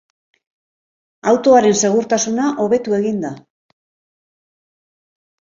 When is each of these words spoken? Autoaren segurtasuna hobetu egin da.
Autoaren 1.31 1.77
segurtasuna 1.81 2.47
hobetu 2.65 2.97
egin 3.01 3.21
da. 3.27 3.33